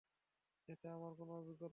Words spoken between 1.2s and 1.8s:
অভিজ্ঞতাই নেই।